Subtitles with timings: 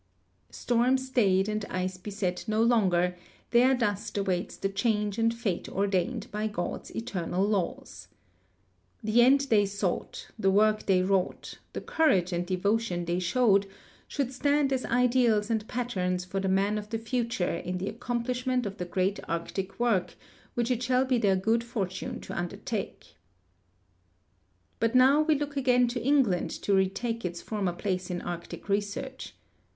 [0.49, 3.15] Storm stayed and ice beset no longer,
[3.51, 8.07] their dust awaits the change and fate ordained by God's eternal laws.
[9.03, 13.67] The end they sought, the work they wrought, the courage and devotion they showed
[14.07, 18.65] should stand as ideals and patterns for the men of the future in the accomplishment
[18.65, 20.15] of the great Arctic work
[20.55, 23.17] which it shall be their good fortune to undertake.
[24.79, 29.35] But now we look again to England to retake its former place in Arctic research.